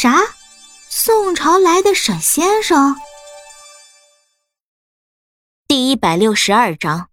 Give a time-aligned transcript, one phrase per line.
[0.00, 0.14] 啥？
[0.88, 2.94] 宋朝来的沈先生？
[5.66, 7.08] 第一百六十二章。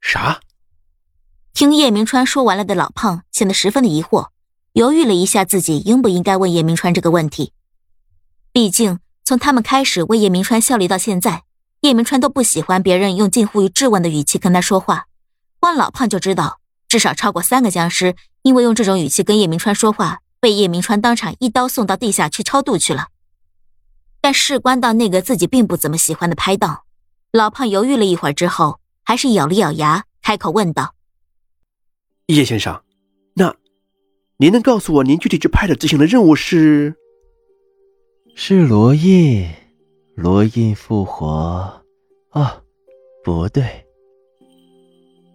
[0.00, 0.40] 啥？
[1.52, 4.28] 听叶明川说完了的老胖显得十分的疑惑，
[4.74, 7.52] 犹豫了一下，自己应不应该问叶明川这个问题。
[8.52, 11.42] 毕竟从他们开始为叶明川效力到现在，
[11.80, 15.08] 叶明川都不喜欢别人用近乎于质问的语气跟他说话。
[15.58, 23.10] 光老胖就知道，至少超过三个僵尸因为用这种语气跟叶明川说话，被叶明川当场一刀送到地下去超度去了。
[24.20, 26.82] 但事关到那个自己并不怎么喜欢的拍档，
[27.30, 30.96] 老胖犹豫了一会儿之后，还是咬了咬牙，开口问道。
[32.26, 32.82] 叶先生，
[33.34, 33.54] 那
[34.38, 36.96] 您能告诉我您具体去拍的执行的任务是？
[38.34, 39.48] 是罗印，
[40.16, 41.84] 罗印复活。
[42.30, 42.60] 啊，
[43.22, 43.86] 不对，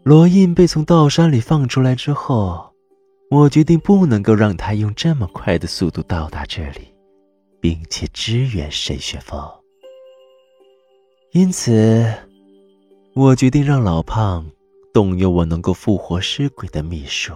[0.04, 2.67] 罗印被从道山里放出来之后，
[3.30, 6.94] 我决定不能够让他用这么快的速度到达这里，
[7.60, 9.42] 并且支援沈雪峰。
[11.32, 12.12] 因此，
[13.14, 14.46] 我决定让老胖。
[14.94, 17.34] 动用我能够复活尸鬼的秘术，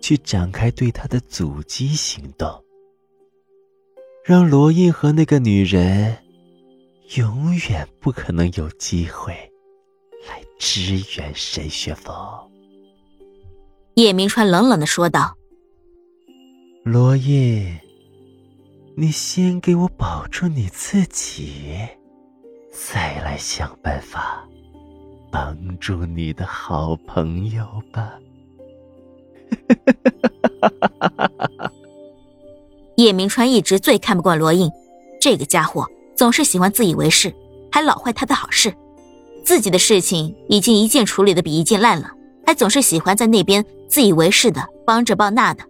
[0.00, 2.48] 去展开对他的阻击行动，
[4.24, 6.16] 让罗印和那个女人
[7.16, 9.34] 永远不可能有机会
[10.26, 12.14] 来支援沈雪峰。
[13.94, 15.36] 叶明川冷冷的说道
[16.84, 17.78] ：“罗印，
[18.96, 21.76] 你先给我保住你自己，
[22.72, 24.46] 再来想办法。”
[25.32, 28.14] 帮助你的好朋友吧。
[32.96, 34.68] 叶明川一直最看不惯罗印，
[35.20, 37.32] 这个家伙总是喜欢自以为是，
[37.70, 38.74] 还老坏他的好事。
[39.44, 42.10] 自己的事情已经一件处理的比一件烂了，
[42.46, 45.64] 还总是喜欢在那边自以为是的帮这帮那的。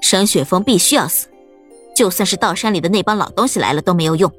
[0.00, 1.28] 沈雪峰必须要死，
[1.94, 4.32] 就算是道山里的那帮老东西来了都没有用。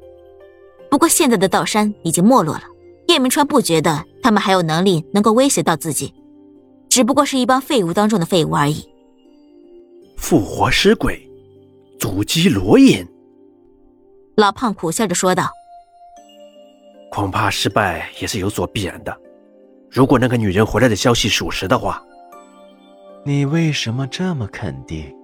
[0.90, 2.64] 不过现在的道山已经没落了。
[3.08, 6.14] 叶明川不觉得他们还有能力能够威胁到自己，
[6.88, 8.88] 只不过是一帮废物当中的废物而已。
[10.16, 11.20] 复活尸鬼，
[11.98, 13.06] 阻击罗隐。
[14.36, 15.50] 老胖苦笑着说道
[17.10, 19.14] ：“恐怕失败也是有所必然的。
[19.92, 22.02] 如果那个女人回来的消息属实的话，
[23.26, 25.14] 你为什么这么肯定？”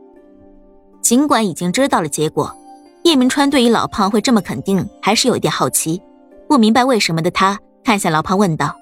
[1.01, 2.55] 尽管已经知道了结果，
[3.03, 6.03] 叶明川对于老胖会这么肯定，还是有一点好奇，
[6.47, 7.59] 不明白为什么的他。
[7.83, 8.77] 看向老胖问道：“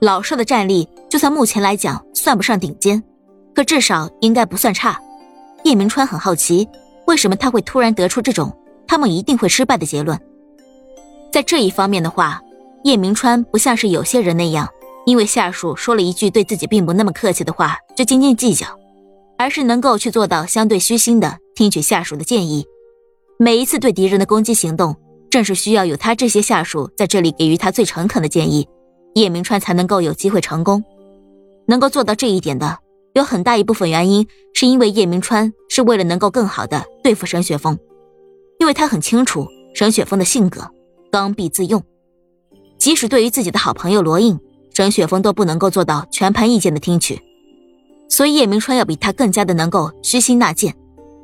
[0.00, 3.02] 老少的战力，就算目前来讲算不上顶尖，
[3.54, 4.98] 可至少应该不算差。”
[5.64, 6.66] 叶明川很好奇，
[7.06, 8.50] 为什么他会突然得出这种
[8.86, 10.18] 他们一定会失败的结论。
[11.30, 12.40] 在这一方面的话，
[12.84, 14.68] 叶明川不像是有些人那样，
[15.06, 18.66] 因为下属说了一句对自己并不那么客气的话就斤斤计较，
[19.38, 22.64] 而是能够去做到相对虚心的听取下属的建议。
[23.38, 24.96] 每一次对敌人的攻击行动。
[25.32, 28.68] 正是需要有他这些下属在这里给予他最诚恳的建议，
[29.14, 30.84] 叶明川才能够有机会成功。
[31.66, 32.76] 能够做到这一点的，
[33.14, 37.78] 有很大一部分原因是因为叶明川是为了能够更好的对付沈雪峰，
[38.58, 40.70] 因为他很清楚沈雪峰的性格，
[41.10, 41.82] 刚愎自用。
[42.82, 44.36] 即使对于自己的好朋友罗印，
[44.74, 47.16] 沈雪峰都不能够做到全盘意见的听取，
[48.08, 50.74] 所以叶明川要比他更加的能够虚心纳谏。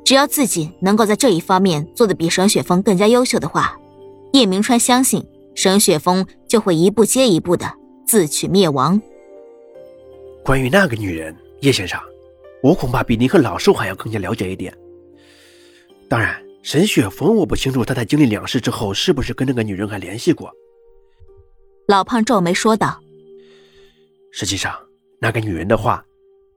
[0.05, 3.77] 只要自己能够在这一方面做的比沈雪峰更加优秀的话。
[4.31, 5.21] 叶明川相信
[5.53, 7.69] 沈雪峰就会一步接一步的
[8.07, 9.01] 自取灭亡。
[10.45, 11.99] 关于那个女人，叶先生，
[12.63, 14.73] 我恐怕比您和老寿还要更加了解一点。
[16.07, 20.49] 当然，沈雪峰我不清楚他在经历两世之后是不是跟那个女人还联系过。
[21.89, 23.01] 老胖皱眉说道
[24.31, 24.79] ：“实际上，
[25.19, 26.05] 那个女人的话，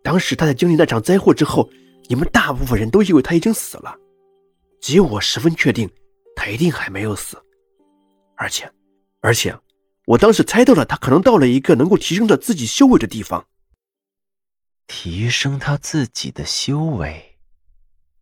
[0.03, 1.71] 当时她在经历那场灾祸之后，
[2.07, 3.97] 你们大部分人都以为她已经死了，
[4.83, 5.89] 只有我十分确定，
[6.37, 7.43] 她一定还没有死。”
[8.37, 8.71] 而且，
[9.23, 9.59] 而且，
[10.05, 13.47] 我当时猜到了，他可能到了一个能够提升着自己修为的地方。
[14.87, 17.39] 提升他自己的修为。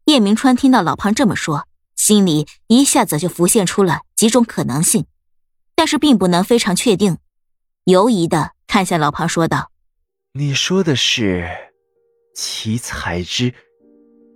[0.04, 5.06] 叶明川听到老胖这么说，心里一下子就浮现出了几种可能性，
[5.80, 7.16] 但是并不能非常确定，
[7.84, 9.70] 犹疑的看向老庞说道
[10.38, 11.48] ：“你说的是
[12.34, 13.50] 七彩之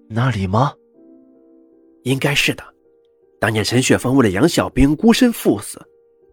[0.09, 0.73] 那里吗？
[2.05, 2.65] 应该是的。”
[3.39, 5.79] 当年陈雪峰为了杨小兵孤身赴死，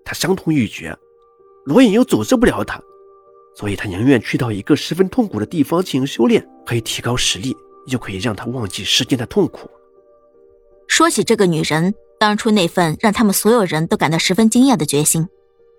[0.05, 0.97] 他伤痛欲绝，
[1.65, 2.81] 罗隐又阻止不了他，
[3.57, 7.53] 所以他宁愿去到一个十分痛苦的地方进行修炼，可以提高实力，
[7.87, 9.69] 又可以让他忘记世间的痛苦。
[10.87, 15.27] 说起这个女人，当初那份让他们所有人都感到十分惊讶的决心，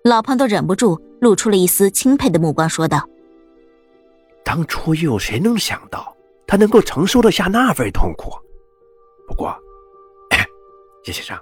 [0.03, 3.07] 老胖都忍不住露出了一丝钦佩的目光，说道
[4.43, 6.13] ：“当初又有谁能想到，
[6.45, 8.33] 他能够承受得下那份痛苦？”
[9.25, 9.57] 不过，
[11.05, 11.39] 叶先生，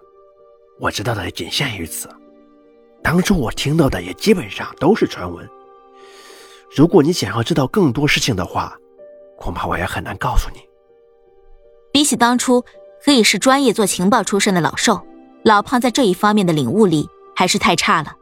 [0.79, 2.07] 我知道的仅限于此。
[3.01, 5.49] 当初我听到的也基本上都是传闻。
[6.75, 8.77] 如果你想要知道更多事情的话，
[9.35, 10.59] 恐怕我也很难告诉你。
[11.91, 12.63] 比起当初
[13.03, 15.01] 可以是专业做情报出身的老寿，
[15.43, 18.13] 老胖在这一方面的领悟力还是太差了。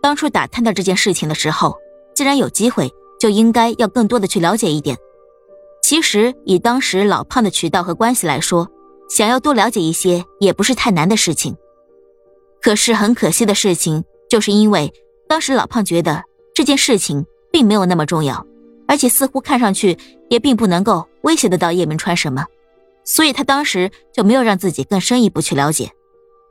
[0.00, 1.76] 当初打探到这件事情的时候，
[2.14, 4.96] 既然有机会，就应该要更多的去了解一点。
[5.82, 8.68] 其实以当时老胖的渠道和关系来说，
[9.08, 11.56] 想要多了解一些也不是太难的事情。
[12.62, 14.92] 可是很可惜的事情，就是因为
[15.28, 16.22] 当时老胖觉得
[16.54, 18.46] 这件事情并没有那么重要，
[18.86, 19.98] 而且似乎看上去
[20.30, 22.44] 也并不能够威胁得到叶明川什么，
[23.04, 25.92] 所以他当时就没有让自己更深一步去了解，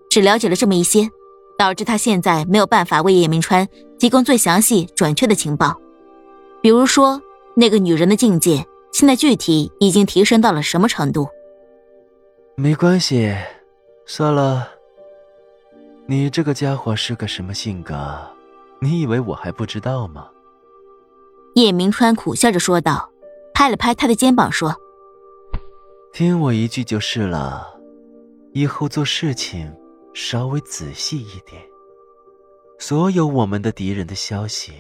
[0.10, 1.10] 只了解了这么一些，
[1.58, 3.68] 导致他现在没有办法为叶明川
[4.00, 5.76] 提供最详细准确的情报，
[6.62, 7.22] 比如说
[7.56, 11.28] 那个女人的境界现在具体已经提升到了什么程度。
[12.56, 13.36] 没关系，
[14.06, 14.70] 算了。
[16.06, 17.96] 你这个家伙是个什么性格？
[18.80, 20.28] 你以为我还不知道吗？
[21.56, 23.10] 叶明川苦笑着说道，
[23.54, 24.76] 拍了拍他的肩膀说
[26.14, 27.76] ：“听我一句就是了，
[28.52, 29.76] 以后做事情
[30.14, 31.60] 稍微仔细一点。
[32.78, 34.74] 所有我们的敌人的消息，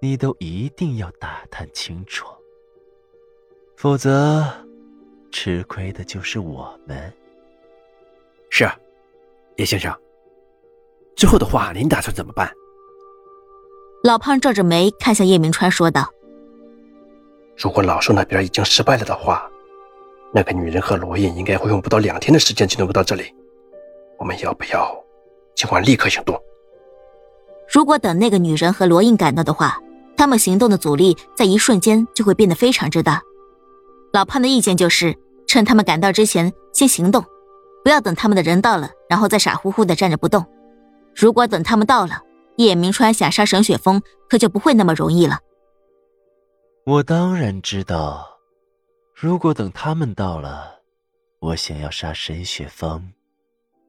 [0.00, 2.28] 你都一定要打探清楚，
[3.76, 4.44] 否则
[5.32, 7.12] 吃亏的就是我们。”
[8.48, 8.70] 是，
[9.56, 9.92] 叶先生。
[11.16, 12.48] 之后的话，您打算怎么办？
[14.04, 16.08] 老胖皱着眉看向叶明川，说道
[17.58, 19.50] ：“如果老寿那边已经失败了的话，
[20.34, 23.24] 那个女人和罗印应该会用不到两天的时间就能够到这里。
[24.18, 25.04] 我们要不要
[25.54, 26.40] 今晚立刻行动？
[27.72, 29.78] 如果等那个女人和罗印赶到的话，
[30.16, 33.22] 他们行动的阻力在一瞬间就会变得非常之大。
[34.12, 37.24] 老胖的意见就是，趁他们赶到之前先行动，
[37.82, 40.44] 不要等他们的人到了，然后再傻乎乎的站着不动。”
[41.14, 42.22] 如果等他们到了，
[42.56, 44.00] 叶明川想杀沈雪峰，
[44.30, 45.40] 可就不会那么容易了。
[46.84, 48.31] 我当然知道，
[49.22, 50.80] 如果等他们到了，
[51.38, 53.12] 我想要杀沈雪峰，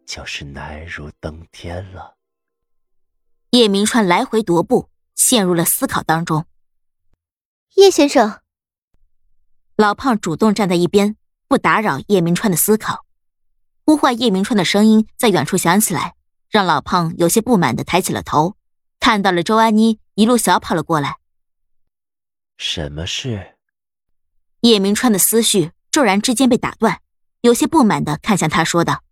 [0.06, 2.18] 就是难如登天了。
[3.50, 6.46] 叶明川来回踱步，陷入了思考当中。
[7.78, 8.42] 叶先生，
[9.76, 13.04] 老胖主动站在一边，不打扰叶明川的思考。
[13.88, 16.14] 呼唤叶明川的声音在远处响起来。
[16.48, 18.56] 让老胖有些不满的抬起了头，
[19.00, 21.18] 看到了周安妮一路小跑了过来。
[22.56, 23.53] 什么事？
[24.64, 27.02] 叶明川的思绪骤然之间被打断，
[27.42, 29.04] 有些不满的看向他，说道：“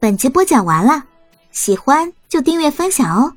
[0.00, 1.04] 本集播讲完了，
[1.52, 3.36] 喜欢就订阅分享哦。”